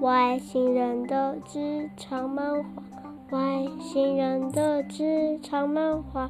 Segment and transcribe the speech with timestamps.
[0.00, 2.68] 外星人的职场漫画，
[3.30, 3.40] 外
[3.80, 6.28] 星人的职场漫画。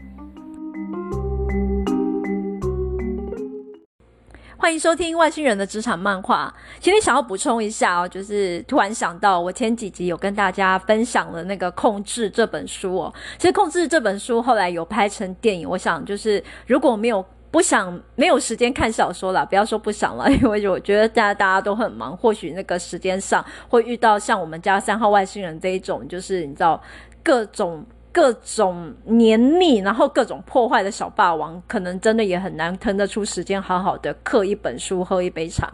[4.57, 6.55] 欢迎收听《外星人的职场漫画》。
[6.81, 13.15] 今天想要补充一下哦，就是突然想到，我前几集有跟大家分享了那个《控制》这本书哦。
[13.37, 17.23] 其实《控制》这本书后来有拍成电影，我想就是如果没有。
[17.51, 26.79] 不想没有时间看小说了，不要说不想了， 因为我觉得大家大家都很忙，或许那个时间上会遇到像我们家三号外星人这一种，就是你知道
[27.23, 35.73] 各种各种黏腻，然后各种破坏的小霸王，可能真的也很难腾得出时间好好的刻一本书，喝一杯茶。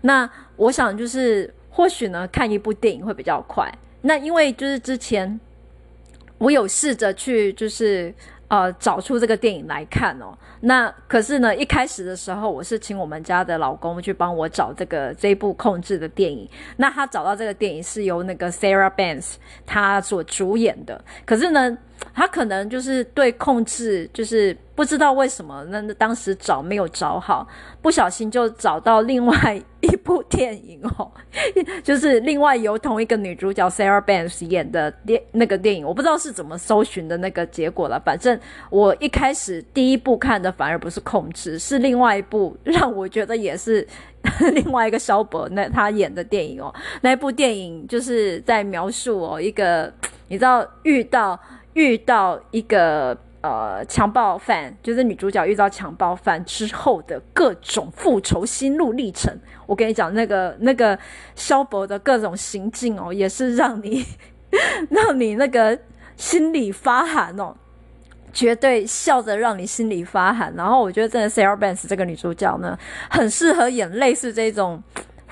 [0.00, 3.70] 那我想就是或许呢，看一部电影会比较快。
[4.00, 5.38] 那因为就是之前
[6.38, 8.14] 我有试着去就是。
[8.52, 10.36] 呃，找出这个电影来看哦。
[10.60, 16.46] 那可是呢，一开始的时候，我是请我们家的老公去帮我找这个这部控制的电影。
[16.76, 21.02] 那他找到这个电影是由那个 Sarah Banks 他所主演的。
[21.24, 21.78] 可是呢，
[22.14, 24.56] 他可能就是对控制就是。
[24.74, 27.46] 不知道为什么，那当时找没有找好，
[27.82, 31.12] 不小心就找到另外一部电影哦，
[31.84, 38.00] 就是另外由同一个女主角 Sarah Banks 演的电那个电影，我不知道是怎么搜寻的那个结果了。
[38.00, 38.36] 反正
[38.70, 43.86] 我一开始第一部看的反而不是控制，是另外一部让我觉得也是
[44.54, 46.74] 另外一个萧伯那他演的电影哦。
[47.02, 49.92] 那部电影就是在描述哦一个
[50.28, 51.38] 你知道遇到
[51.74, 53.16] 遇到一个。
[53.42, 59.36] 呃，强暴犯就是女主角遇到强暴犯之后的各种复仇心路历程。
[59.66, 60.96] 我跟你讲，那个那个
[61.34, 64.06] 萧伯的各种行径哦，也是让你
[64.90, 65.76] 让你那个
[66.16, 67.52] 心里发寒哦，
[68.32, 70.54] 绝对笑着让你心里发寒。
[70.54, 72.78] 然后我觉得，真的 Sarah Banks 这个女主角呢，
[73.10, 74.80] 很适合演类似这种。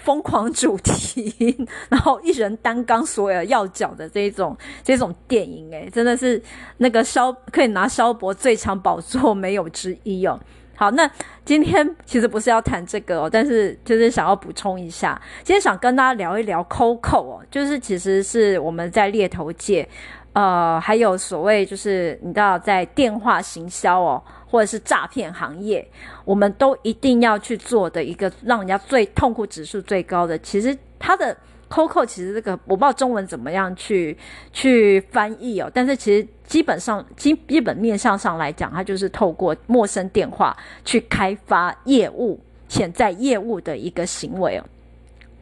[0.02, 1.56] 疯狂主题，
[1.88, 6.42] 然后一人担纲所有要角的这种这种电影，诶，真的是
[6.78, 10.40] 那个肖可以拿肖博最强宝座没有之一哦。
[10.74, 11.08] 好，那
[11.44, 19.86] 今天其实不是要谈这个哦，但是就是想要补充一下，今天想跟大家聊一聊 COCO 哦，就是其实是我们在猎头界，
[20.32, 24.22] 呃，还有所谓就是你知道在电话行销哦。
[24.50, 25.86] 或者是诈骗行业，
[26.24, 30.36] 我们都一定要去做的一个让人家最痛苦指数最高的。
[30.40, 31.36] 其实它的
[31.68, 34.18] COCO 其实这个我不知道中文怎么样去
[34.52, 44.64] 去翻译哦，但是其实基本上基基本面向上来讲，它就是透过陌生电话去开发业务、潜在业务的一个行为哦。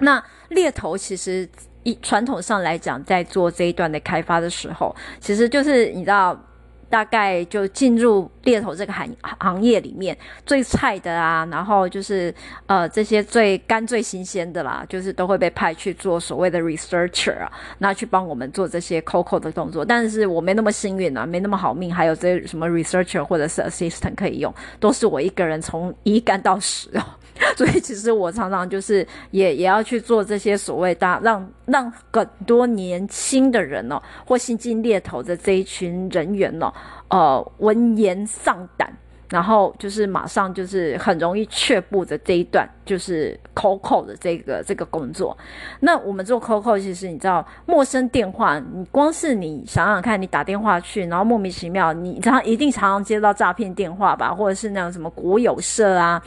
[0.01, 1.49] 那猎头其实
[1.83, 6.39] 以传统上来讲，在做这一段的开发的时候，其实就是你知道。
[6.91, 10.17] 大概就进入猎头这个行行业里面
[10.47, 12.35] 最菜的啊，然后就是
[12.67, 19.85] 呃这些最干最新鲜的啦，就是都会被派去做所谓的 researcher 啊，那去帮我们做这些 COCO 的动作。
[19.85, 27.03] 但是我没那么幸运啊，没那么好命，还有这什么 researcher 或者是 assistant 可以用，都是我一个人从一干到十哦。
[27.57, 36.73] 所以其实我常常就是也也要去做这些所谓大让让很多年轻的人哦，或新进猎头的这一群人员哦，
[37.09, 38.93] 呃，闻言丧胆，
[39.31, 45.37] 然后就是马上就是很容易却步的这一段，就是 COCO 的这个这个工作。
[45.81, 56.23] 那我们做 COCO，其实你知道，陌生电话，你光是你想想看，你打电话去，然后莫名其妙，你常一定常常接到诈骗电话吧，或者是那种什么国有社啊。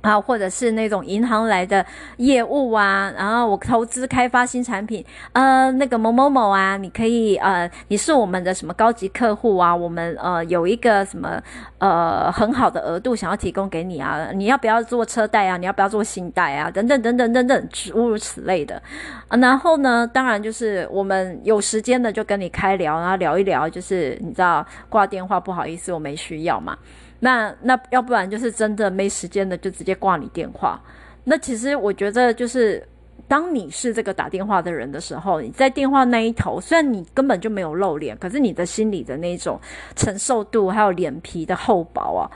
[0.00, 1.84] 啊，或者是那种银行来的
[2.18, 11.42] 业务啊，然后我投资开发新产品，呃，那个某某某啊，你可以呃，你是我们的什么高级客户啊，我们呃有一个什么
[11.78, 15.56] 呃很好的额度想要提供给你啊，你要不要做车贷啊？
[15.56, 16.70] 你要不要做信贷啊？
[16.70, 18.80] 等等等等等等，诸如此类的。
[19.26, 26.78] 啊，然后呢，当然就是我们有时间的就跟你开聊，然后聊一聊，就是你知道挂电话不好意思，我没需要嘛。
[27.20, 30.80] 那那要不然就是真的没时间的，就直接挂你电话。
[31.24, 32.86] 那其实我觉得，就是
[33.26, 39.60] 当你是这个打电话的人的时候，你在电话那一头，虽然你根本就没有露脸，可是你的心里的那种
[39.94, 42.30] 承受度，还有脸皮的厚薄啊，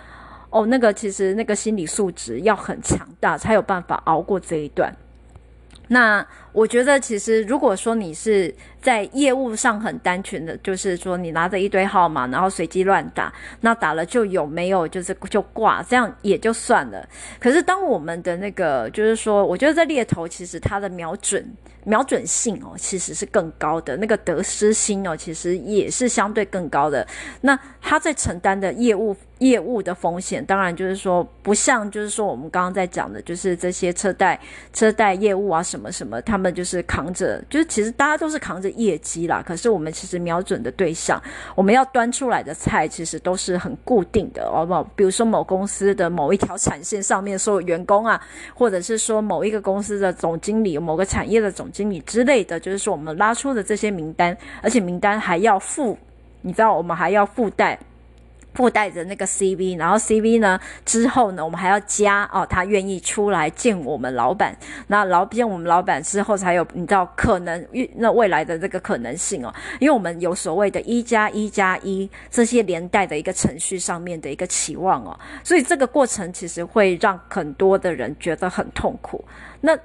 [0.50, 4.94] 哦，那个其实那个心理素质要很强大，才有办法熬过这一段。
[5.88, 17.08] 那我觉得，其实如果说你是在业务上很单纯的，就是说你拿着一堆号码，然后随机乱打，那打了就有没有，就是就挂，这样也就算了。
[17.40, 21.44] 可是当我们的那个，就是说，我觉得这猎头，其实它的瞄准
[21.84, 27.06] 瞄准性哦，其实是更高的，那个得失心哦，其实也是相对更高的。
[27.40, 29.16] 那他在承担的业务。
[29.38, 34.38] 业务的风险，当然就是说，不像就是说我们刚刚在讲的，就是这些车贷
[34.72, 39.42] 车贷业务啊，什么什么，他就是扛着，就是其实大家都是扛着业绩啦。
[39.46, 41.22] 可是我们其实瞄准的对象，
[41.54, 44.82] 我们要端出来的菜，其实都是很固定的，哦不好？
[44.96, 48.20] 比如说某公司的某一条产线上面所有员工啊，
[48.54, 55.98] 或者是说某一个公司的总经理、某个产业的总经理之类的，就是说我们拉出的这些名单，而且名单还要附，
[56.40, 57.78] 你知道，我们还要附带。
[58.54, 64.56] 附带着那个 CV，然后 CV 呢之后呢，我们还要加哦，他愿意出来见我们老板。
[64.88, 79.24] 那老见我们老板之后，才有你知道可能那未来的这个可能性哦，因为我们有所谓的一加一加一这些连带的一个程序上面的一个期望哦，所以这个过程其实会让很多的人觉得很痛苦。
[79.60, 79.76] 那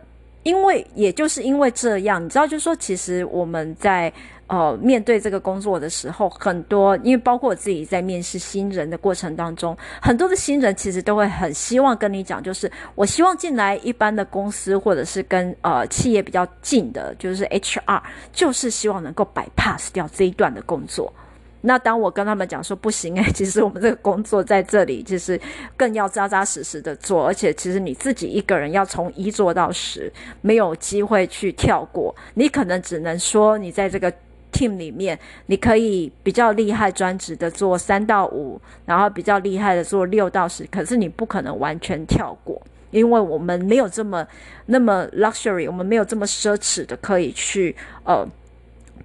[0.44, 4.12] 因为也就是因为这样，你知道，就是说其实我们在。
[4.48, 18.02] 呃，面对这个工作的时候，很多因为包括我自己在面试新人的过程当中，很多的新人其实都会很希望跟你讲，就是我希望进来一般的公司，或者是跟呃企业比较近的，就是 HR，
[18.32, 21.14] 就是希望能够 bypass 掉这一段的工作。
[21.60, 25.38] 那当我跟他们讲说不行诶， 其实我们这个工作在这里就是
[25.76, 30.10] 更要扎扎实实的做，而且其实你自己一个人要从一做到十，
[30.40, 34.14] 没有机会去跳过，你可能只能说你在这个。
[34.58, 40.66] Team 里面，你可以比较厉害、专职的做三到五，然后比较厉害的做六到十。
[40.72, 42.60] 可是你不可能完全跳过，
[42.90, 44.26] 因为我们没有这么
[44.66, 48.26] 那么 luxury，我们没有这么奢侈的可以去呃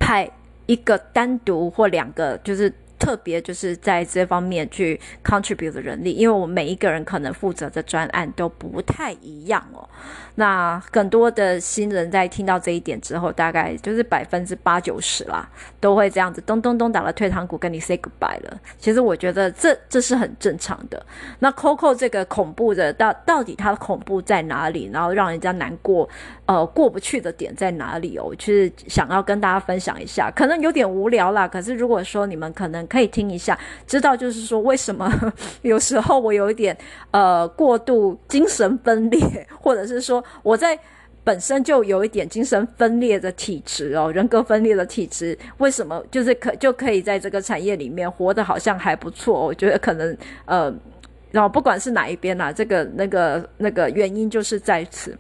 [0.01, 0.31] 派
[0.65, 2.73] 一个单独或两个，就是。
[3.03, 9.83] 特别就是在这方面去 contribute 的人力，因为我们每一个人可能负责的专案都不太一样哦。
[10.37, 15.51] 那更多的新人在听到这一点之后，大概就是百分之八九十啦，
[15.81, 18.61] 都会这样子咚咚咚打了退堂鼓，跟你 say goodbye 了。
[18.79, 21.05] 其实我觉得这这是很正常的。
[21.41, 24.89] 那 Coco 这个恐怖的到到底它的恐怖在哪里？
[24.93, 26.09] 然后让人家难过
[26.47, 28.27] 呃过不去的点在哪里哦？
[28.29, 31.49] 我就是想要跟大家分享一下，可能有点无聊啦。
[31.49, 32.87] 可是如果说你们可能。
[32.93, 35.11] 可以听一下，知道就是说为什么
[35.63, 36.77] 有时候我有一点
[37.11, 39.21] 呃过度精神分裂，
[39.59, 40.79] 或者是说我在
[41.25, 49.47] 本身就有一点精神分裂的体质哦，人格分裂的体质，为什么就是可就可以在这个产业里面活得好像还不错？
[49.47, 50.15] 我觉得可能
[50.45, 50.71] 呃，
[51.31, 55.17] 然后不管是哪一边啦，这个那个那个原因就是在此。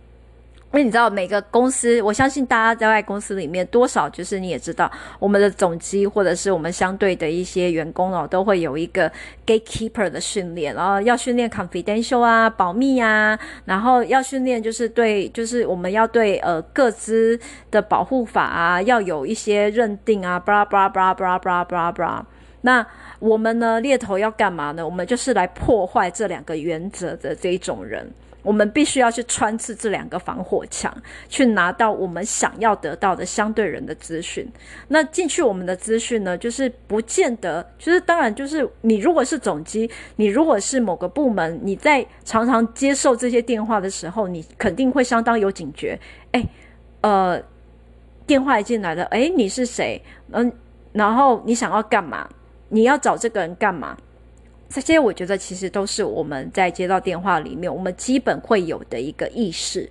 [0.72, 9.12] 因为你知道，每个公司，我相信大家在外公司里面，多少就是你也知道，我们的总机或者是我们相对的一些员工哦，都会有一个
[9.46, 17.38] gatekeeper 的训练，然后要训练 confidential 啊，保密啊，然后要训练就是对，就是我们要对呃各资
[17.70, 22.22] 的保护法啊，要有一些认定啊，blah blah blah blah blah blah blah。
[22.62, 22.86] 那
[23.18, 24.82] 我们呢，猎头要干嘛呢？
[24.82, 28.10] 我们就是来破坏这两个原则的这一种人。
[28.42, 30.94] 我们必须要去穿刺这两个防火墙，
[31.28, 34.46] 去拿到我们想要得到的相对人的资讯。
[34.88, 45.98] 那进去我们的资讯呢，就是不见得，就是当然就是你如果是总机，你如果是某个部门，你在常常接受这些电话的时候，你肯定会相当有警觉。
[46.32, 46.44] 诶，
[47.00, 47.40] 呃，
[48.26, 50.02] 电话一进来了，诶，你是谁？
[50.32, 50.52] 嗯，
[50.92, 52.28] 然后你想要干嘛？
[52.68, 53.96] 你要找这个人干嘛？
[54.72, 59.88] 这些我觉得其实都是我们在接到电话里面，我们基本会有的一个意识。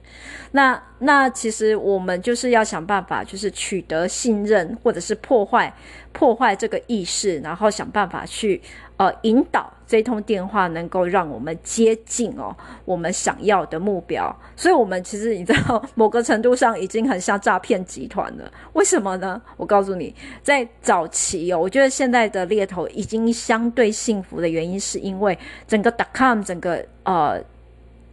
[0.52, 5.72] 那那其实我们就是要想办法，就是取得信任，或者是破坏
[6.12, 8.62] 破坏这个意识，然后想办法去。
[8.98, 12.56] 呃，引导这通电话能够让我们接近哦，
[12.86, 14.34] 我们想要的目标。
[14.56, 18.50] 所以，我们其实你知道，某个程度上已经很像诈骗集团了。
[18.72, 19.42] 为什么呢？
[19.58, 27.38] 我告诉你，在早期哦，我觉得现在的猎头已经相对幸福的原因，是因为整个 .com 整个呃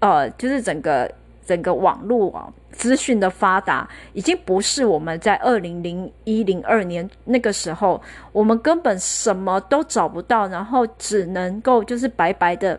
[0.01, 1.09] 呃，就是整个
[1.49, 2.53] 整个网络啊。
[2.71, 8.01] 资讯的发达已经不是我们在二零零一零二年那个时候，
[8.31, 12.79] 我们根本什么都找不到，然后只能够就是白白的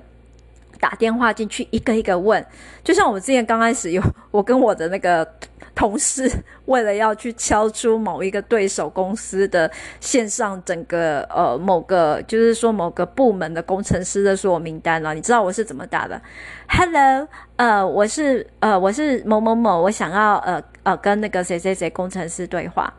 [0.79, 2.45] 打电话进去，一个一个问。
[2.83, 5.27] 就像我之前刚开始有我跟我的那个。
[5.75, 6.29] 同事
[6.65, 9.71] 为了要去敲出某一个对手公司的
[10.01, 16.21] 线上整个呃某个就是说某个部门的工程师的所有名单了，你知道我是怎么打的
[16.67, 17.25] ？Hello，
[17.59, 22.93] 呃，我是呃我是某某某，我想要呃呃跟那个谁谁谁工程师对话，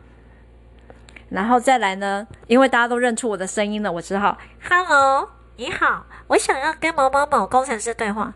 [1.29, 4.37] 然后再来呢，因为大家都认出我的声音了，我只好
[4.69, 8.35] Hello，你好，我想要跟某某某工程师对话。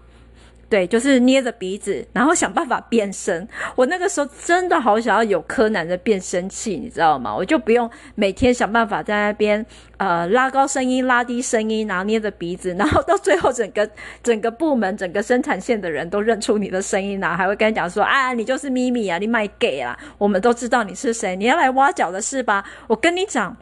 [0.75, 3.47] 对，就是捏着鼻子，然后想办法变声。
[3.77, 7.33] 我那个时候真的好想要有柯南的变声器，你知道吗？
[7.33, 9.65] 我就不用每天想办法在那边
[9.95, 13.89] 呃拉高声音、拉低声音，然后捏着鼻子，然后到最后整个
[14.21, 22.65] 整个部门、整个生产线的人都认出你的声音然后，还会跟你讲说啊，你就是咪咪啊，你卖 gay 啊，我们都知道你是谁，你要来挖角的是吧？
[22.87, 23.55] 我跟你讲。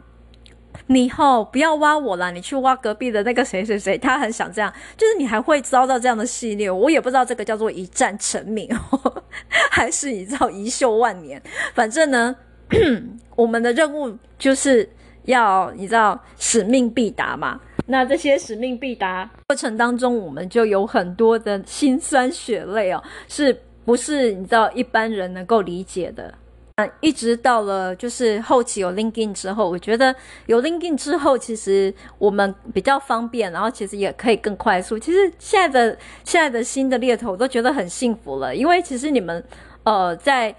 [0.86, 8.68] 你以后不要挖我啦，你去挖隔壁的那个谁谁谁，他很想这样，就是你还会遭到这样的系列，我也不知道这个叫做一战成名，
[9.70, 11.40] 还是你知道遗臭万年。
[11.74, 12.36] 反正呢，
[13.34, 14.88] 我们的任务就是
[15.24, 17.60] 要你知道使命必达嘛。
[17.86, 26.32] 那这些使命必达过程当中，我们就有很多的辛酸血泪哦，是不是你知道一般人能够理解的？
[26.76, 30.12] 嗯，一直到了就是后期有 LinkedIn 之后，我觉得
[30.46, 34.98] 有 LinkedIn 之后，其实我们比较方便，然后其实也可以更快速。
[34.98, 39.44] 其实现在的现在的新的猎头都觉得很幸福了，因为其实你们
[39.84, 40.52] 呃在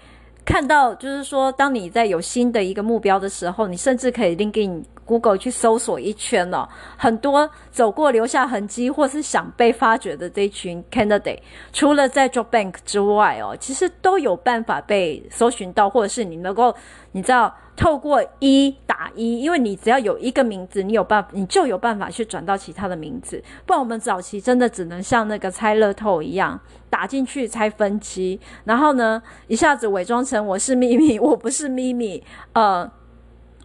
[0.46, 11.40] 看到就是说，当你在有新的一个目标的时候，你甚至可以 l i n k i n Google 去搜索一圈哦，很多走过留下痕迹或是想被发掘的这一群 candidate，
[11.72, 16.74] 除了在 Job Bank 之外哦，其实都有办法被搜寻到，或者是你能够，
[17.16, 23.42] 你知道，透过一打一，因为你只要有一个名字，你有办，你就有办法去转到其他的名字。
[23.64, 32.90] 不然我们早期真的只能像那个猜乐透一样，打进去猜分期，然后呢，一下子伪装成我是秘密，我不是秘密，呃。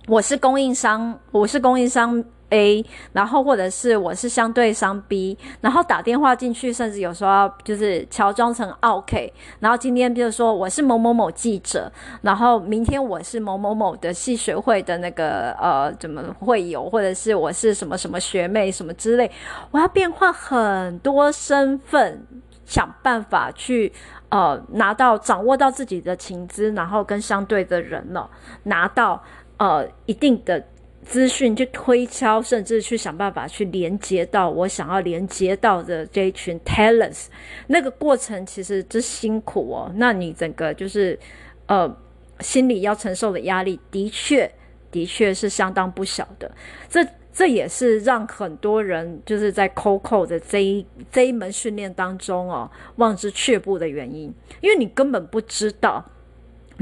[0.08, 11.92] 我是供应商，我是供应商 A，然后或者是我是相对商 B，然后打电话进去，甚至有时候就是乔装成 OK，然后今天比如说我是某某某记者，
[12.22, 19.30] 然后明天我是某某某的系学会的那个呃怎么会有，或者是我是什么什么学妹什么之类，
[19.72, 22.26] 我要变换很多身份，
[22.66, 23.92] 想办法去
[24.30, 28.30] 呃拿到掌握到自己的情资，然后跟相对的人呢
[28.64, 29.24] 拿到。
[29.62, 30.60] 呃，一定的
[31.04, 37.26] 资讯去推敲，甚至去想办法去连接到我想要连接到的这一群 talents，
[37.68, 39.92] 那个过程其实之辛苦哦。
[39.96, 41.18] 那你整个就是
[41.66, 41.94] 呃，
[42.40, 44.50] 心里要承受的压力，的确
[44.92, 46.50] 的确是相当不小的。
[46.88, 56.06] 这这也是让很多人就是在 Coco 的这一这一门训练当中哦，望之却步的原因，因为你根本不知道。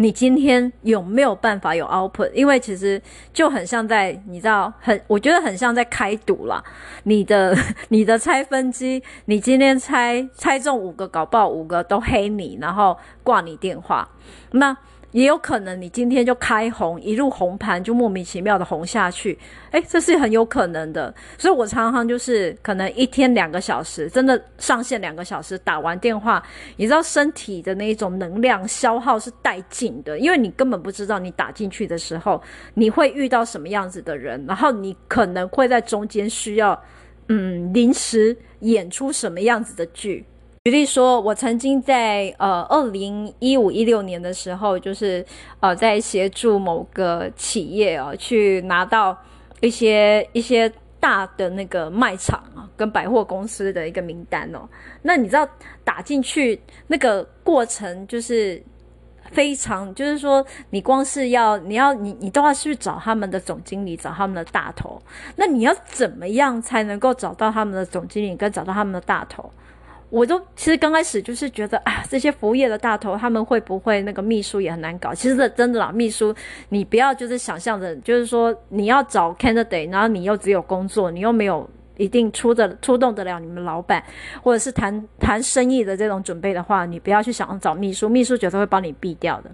[0.01, 2.31] 你今天有没有办法有 output？
[2.31, 3.01] 因为其实
[3.33, 6.63] 就很像在，你知道，很，我觉得很像在开赌啦。
[7.03, 7.53] 你的
[7.89, 14.07] 你的拆分机，你今天拆拆中五个，搞不好五个都黑你，然后挂你电话。
[14.51, 14.75] 那
[15.11, 19.37] 也有可能你今天就开红，一路红盘就莫名其妙的红下去，
[19.71, 21.13] 诶，这是很有可能的。
[21.37, 26.43] 所以我常常就是可能一天两个小时，真的上线两个小时，打完电话，
[26.77, 32.41] 你知道身体的那一种能量消耗是殆尽的，因为你根本不知道你打进去的时候
[32.75, 36.79] 你会遇到什么样子的人，然后你可能会在中间需要
[37.29, 40.23] 嗯临时演出什么样子的剧。
[40.65, 45.25] 举例说，我曾经在呃二零一五一六年的时候，就是
[45.61, 49.17] 呃在协助某个企业啊，去拿到
[49.61, 54.67] 一些一些大的那个卖场啊，跟百货公司的一个名单哦。
[55.01, 55.47] 那你知道
[55.85, 58.61] 打进去那个过程就是
[59.31, 65.01] 非常，就是说你光是要你要你你都要去找他们的总经理，找他们的大头。
[65.37, 69.49] 那你要怎么样才能够找到他们的总经理，跟找到他们的大头？
[70.09, 75.13] 我都其实刚开始就是觉得啊，这些服务业的大头他们会不会那个秘书也很难搞？
[75.13, 76.33] 其实真的啦，秘书
[76.69, 84.03] 你不要就是想象着，就是说你要找 candidate，然后你又只有工作，你又没有一定出的出动得了你们老板，
[84.41, 89.51] 或者是谈谈生意的这种准备的话，你不要去想找秘书，秘书绝对会帮你毙掉的。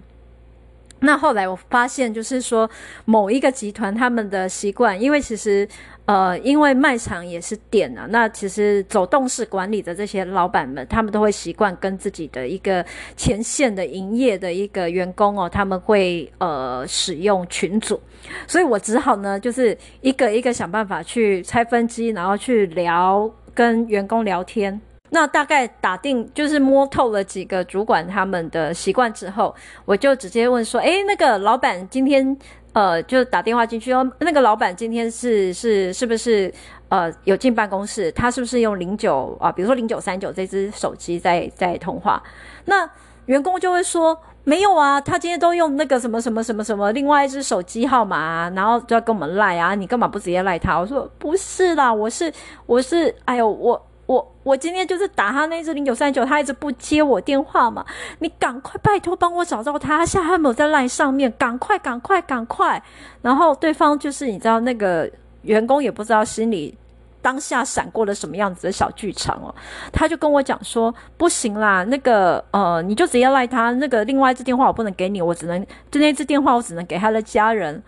[1.00, 2.68] 那后来我发现，就是说
[3.04, 5.68] 某一个集团他们的习惯，因为其实。
[6.06, 12.86] 呃，因为卖场也是店啊，那其实走动式管理的这些老板们，他们都会习惯跟自己的一个
[13.16, 18.00] 前线的营业的一个员工哦，他们会呃使用群组，
[18.46, 24.80] 所以我只好呢，就是一个一个想办法去拆分机，然后去聊跟员工聊天。
[25.10, 32.36] 那大概打定就是摸透了几个主管他们的习惯之后，我就直接问说：“诶，那个老板今天。”
[32.76, 34.06] 呃，就打电话进去哦。
[34.18, 36.52] 那个老板今天是是是不是
[36.90, 38.12] 呃有进办公室？
[38.12, 39.50] 他是不是用零九啊？
[39.50, 42.22] 比如说零九三九这支手机在在通话？
[42.66, 42.86] 那
[43.24, 49.74] 员工就会说没有啊，他今天都用那个什么什么什么什么另外一支手机号码啊，然后就要跟我们赖啊。
[49.74, 50.78] 你干嘛不直接赖他？
[50.78, 52.30] 我说不是啦，我是
[52.66, 57.84] 我是，哎呦我我我今天就是打他那支零九三九，他一直不接我电话嘛，
[58.20, 62.80] 你赶快拜托帮我找到他，他现在还没有在 LINE 上面，赶快赶快赶快。
[63.20, 65.10] 然后对方就是你知道那个
[65.42, 66.78] 员工也不知道心里
[67.20, 69.52] 当下闪过了什么样子的小剧场哦，
[69.92, 75.60] 他就跟我讲说不行啦，那个呃你就直接赖他，那个另外一只电话我不能给你，我只能
[75.90, 77.82] 就那只电话我只能给他的家人。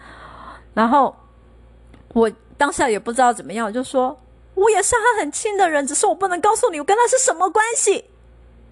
[0.75, 1.14] 然后
[2.12, 4.18] 我当下也不知道怎么样，就说。
[4.58, 8.04] 我也是他很亲的人，只是我不能告诉你我跟他是什么关系。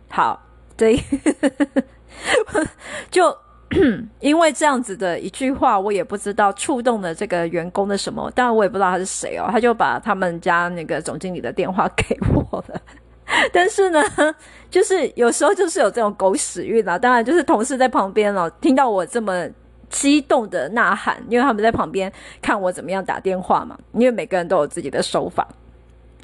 [0.09, 0.41] 好，
[0.77, 1.01] 对，
[3.11, 3.37] 就
[4.21, 12.81] 因为这样子的一句话，我也不知道触动了这个员工的什么，当然我也不知道他是谁哦，他就把他们家那个总经理的电话给我了。
[13.53, 14.03] 但是呢，
[14.71, 19.49] 就是有时候就是有这种狗屎运啊，当然就是同事在旁边哦，听到我这么
[19.91, 25.47] 激动的呐喊，因为他们在旁边看我怎么样打电话嘛，因为每个人都有自己的手法。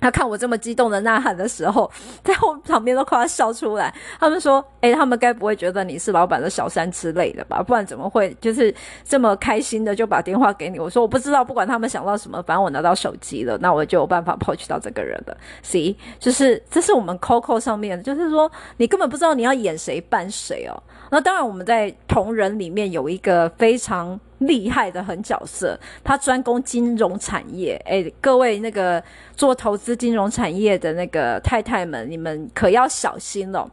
[0.02, 1.90] 他看我这么激动的呐喊的时候，
[2.22, 3.94] 在我旁边都快要笑出来。
[4.18, 7.62] 他们说：“诶、他们该不会觉得你是老板的小三之类的吧？
[7.62, 15.36] 不然怎么会就是这么开心的就把电话给你？”我说：“我不知道，不管他们想到什么，反正我拿到手机了，那我就有办法 approach 到这个人了。
[15.64, 20.82] See，就是这是我们 COCO 上面，就是说你根本不知道你要演谁扮谁哦。
[21.10, 27.80] 那当然，我们在同人里面有一个非常。”厉害的很角色，他专攻金融产业。
[27.86, 29.02] 诶，各位那个
[29.36, 33.70] 做投资金融产业的那个太太们，你们可要小心了，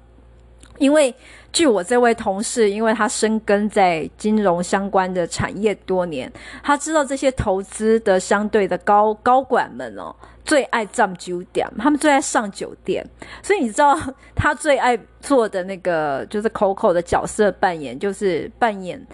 [0.78, 1.14] 因为
[1.52, 6.32] 据我这位同事，因为他深耕在金融相关的产业多年，
[6.64, 13.06] 他知道这些投资的相对的高高管们哦，最爱占酒店，他们最爱上酒店，
[13.44, 13.98] 所以你知道
[14.36, 19.06] 他最爱做的那个就是 Coco 的角色扮演，就是扮演。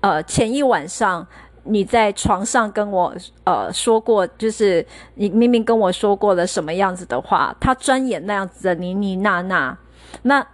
[0.00, 1.26] 呃，前一晚上
[1.62, 3.14] 你在床上跟我
[3.44, 9.76] 呃说过，就是你明明跟我说过了什么样子的话，他专演那样子的妮妮娜娜。
[10.22, 10.44] 那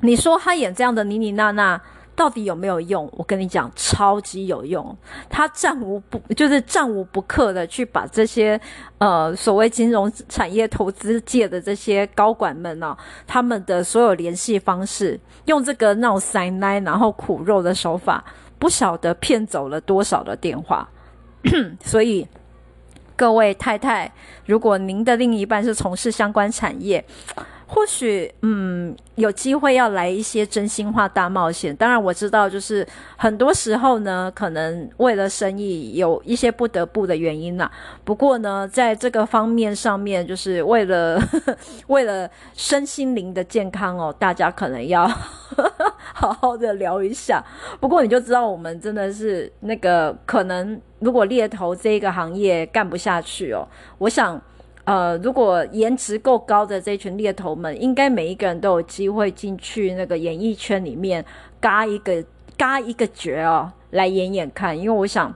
[0.00, 1.80] 你说他演这样的妮妮娜娜
[2.16, 3.08] 到底有没有用？
[3.12, 4.96] 我跟你讲，超级有用。
[5.28, 8.58] 他战无不就是战无不克的去把这些
[8.98, 18.24] 呃所谓金融产业投资界的这些高管们呢、他们的所有联系方式，用这个闹塞奶然后苦肉的手法。
[18.64, 20.88] 不晓得骗走了多少的电话，
[21.84, 22.26] 所以
[23.14, 24.10] 各位太太，
[24.46, 27.04] 如果您的另一半是从事相关产业，
[27.74, 31.74] 或许嗯有机会要来一些真心话大冒险。
[31.74, 37.68] 当然我知道，就是很多时候呢，可能为了生意有一些不得不的原因呐。
[38.04, 41.56] 不过呢，在这个方面上面，就是为了呵 呵
[41.88, 47.44] 为了身心灵的健康哦，大家可能要呵 呵好好的聊一下。
[47.80, 53.66] 不过你就知道，我们真的是那个可能，如果猎头这一个行业干不下去哦，
[53.98, 54.40] 我想。
[54.84, 61.24] 呃，如果颜值够高的这群猎头们，应该每一个人都有机会进去那个演艺圈里面，
[61.60, 62.24] 嘎一个
[62.56, 64.78] 嘎一个角哦，来演演看。
[64.78, 65.34] 因为我想。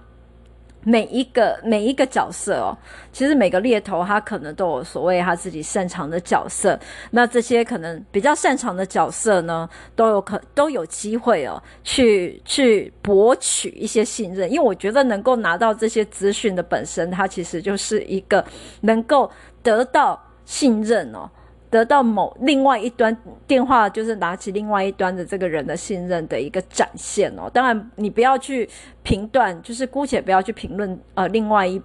[0.89, 2.77] 每一个每一个角色哦，
[3.13, 6.81] 其实每个猎头他可能都有所谓他自己擅长的角色。
[7.11, 14.51] 那这些可能比较擅长的角色呢，都有可都有机会哦，去去博取一些信任。
[14.51, 18.43] 因为我觉得能够拿到这些资讯的本身，它其实就是一个
[18.81, 19.31] 能够
[19.63, 21.29] 得到信任哦。
[21.71, 27.51] 得到某另外一端电话，就是拿起另外一端的这个人的信任的一个展现哦。
[27.53, 28.69] 当然，你不要去
[29.03, 31.81] 评断，就是姑且不要去评论呃，另外一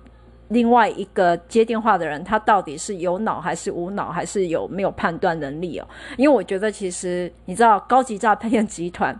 [0.49, 5.87] 另外一个接电话的人，他到底是有脑还是无脑，还是有没有判断能力哦。
[6.17, 9.19] 因为我觉得，其实你知道，高级诈骗集团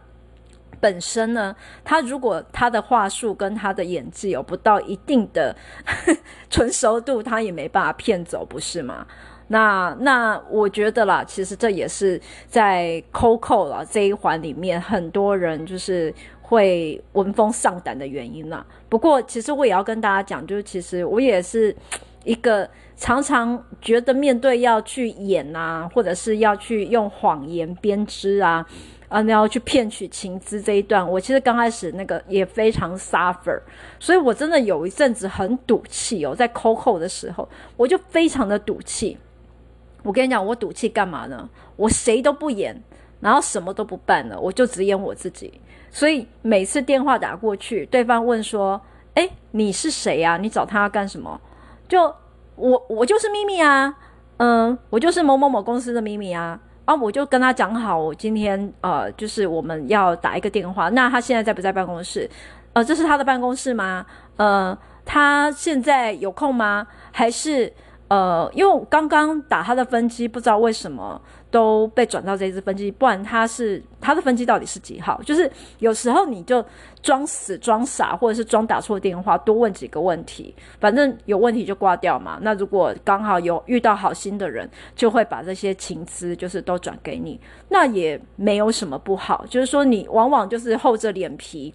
[0.79, 5.55] 本身呢，他如果他的话术跟他的演技有不到一定的
[6.49, 9.07] 纯熟度，他也没办法骗走，不是吗？
[9.47, 18.65] 那那我觉得啦，其实这也是在 COCO 啦这一环里面，很多人就是会闻风丧胆的原因啦。
[18.89, 21.75] 不过，其实我也要跟大家讲，就是其实我也是
[22.23, 28.65] 一个常常觉得面对要去演啊，或者是要去用谎言编织啊，
[29.09, 33.59] 啊，那要去骗取情资这一段，我其实刚开始那个也非常 suffer，
[33.99, 39.17] 所以我真的有一阵子很赌气哦，在 COCO 的时候，我就非常的赌气。
[40.03, 41.49] 我跟你讲，我赌气干嘛呢？
[41.75, 42.79] 我谁都不演，
[43.19, 45.59] 然后什么都不办了，我就只演我自己。
[45.89, 48.79] 所以每次电话打过去，对方问说
[49.15, 50.37] ：“诶，你是谁呀？
[50.37, 51.39] 你找他要干什么？”
[51.87, 52.13] 就
[52.55, 53.95] 我，我就是秘密啊，
[54.37, 56.59] 嗯，我就是某某某公司的秘密啊。
[56.85, 60.89] 啊，我就跟他讲好，我今天呃，就是我们要打一个电话。
[60.89, 62.29] 那他现在在不在办公室？
[62.73, 64.05] 呃，这是他的办公室吗？
[64.35, 66.85] 呃，他现在有空吗？
[67.11, 67.71] 还是？
[68.09, 75.19] 呃，因为刚刚打他的分机，不知道为什么都被转到这支分机，不然他是他的分机到底是几号？
[75.23, 76.63] 就是有时候你就
[77.01, 82.37] 装死装傻，或者是装打错电话，多问几个问题，反正有问题就挂掉嘛。
[82.41, 87.39] 那如果刚好有遇到好心的人，就会把这些情资就是都转给你，
[87.69, 89.43] 那也没有什么不好。
[89.49, 91.73] 就是说你往往就是厚着脸皮。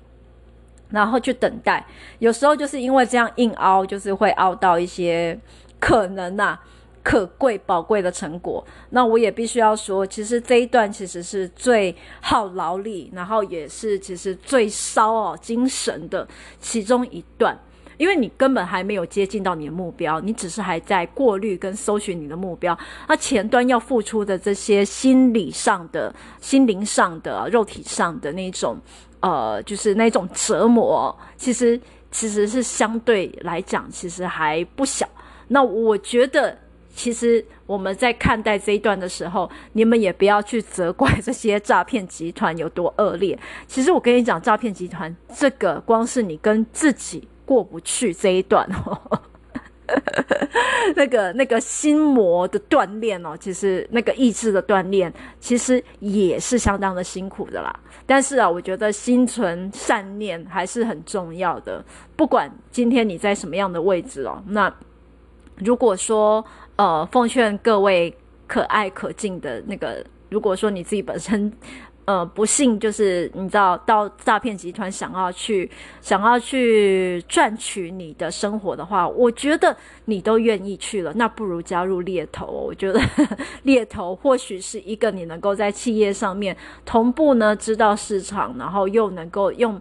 [0.91, 1.85] 然后去等待，
[2.19, 5.39] 有时候就是因为这样硬凹，就是会凹到一些
[5.79, 6.59] 可能呐、
[7.03, 8.65] 可贵宝贵的成果。
[8.91, 16.27] 那我也必须要说，其实这一段其实是最耗劳力，然后也是其实最烧哦精神的
[16.61, 17.59] 其中一段，
[17.97, 22.79] 因为你根本还没有接近到你的目标，你只是还在过滤跟搜寻你的目标。
[23.09, 28.77] 那前端要付出的这些心理上的、心灵上的、肉体上的那种。
[29.21, 31.81] 呃，就是那种折磨，其实
[32.13, 35.09] 其实是相对来讲，其实还不小。
[35.49, 36.57] 那我觉得，
[36.95, 43.39] 其实我们在看待这一段的时候，你们也不要去责怪这些诈骗集团有多恶劣。
[43.67, 49.21] 其实我跟你讲，诈骗集团这个，光是你跟自己过不去这一段哦。
[50.97, 57.75] 那个那个心魔的锻炼哦，其实那个意志的锻炼，其实也是相当的辛苦的啦。
[58.05, 61.83] 但是啊，我觉得心存善念还是很重要的。
[62.17, 64.71] 不管今天你在什么样的位置哦，那
[65.61, 66.45] 如果说
[66.77, 68.17] 呃，奉劝各位
[68.47, 71.53] 可爱可敬的那个，如果说你自己本身。
[72.09, 82.47] 呃，不幸就是你知道，到诈骗集团想要去想要去赚取你的生活的话，我觉得你都愿意去了，那不如加入猎头。
[82.47, 82.99] 我觉得
[83.65, 89.79] 猎头或许是一个你能够在企业上面同步呢，知道市场，然后又能够用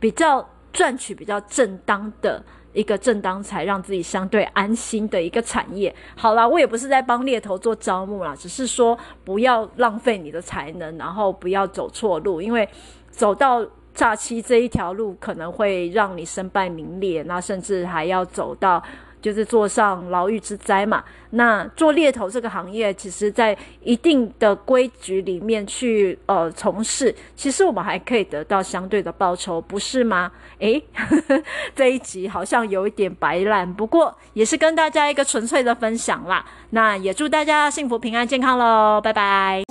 [0.00, 2.44] 比较赚取比较正当的。
[2.72, 5.94] 一个正当才让自己相对安心的一个产业。
[6.16, 12.68] 好啦，我也不是在帮猎头做招募啦，只是说不要浪费你的才能，然后不要走错路，因为
[13.10, 18.82] 走到诈欺这一条路可能会让你身败名裂，那甚至还要走到。
[19.20, 21.02] 就是坐上牢狱之灾嘛。
[21.30, 30.32] 那做猎头这个行业，其实在一定的规矩里面去呃从事，其实我们还可以得到相对的报酬，不是吗？
[30.58, 30.82] 诶，
[31.74, 36.44] 这一集好像有一点白烂，不过也是跟大家一个纯粹的分享啦。
[36.70, 39.62] 那也祝大家幸福、平安、健康喽，拜拜。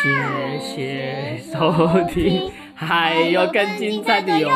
[0.00, 2.67] 谢谢收听。
[2.80, 4.48] 还有更精彩的哟！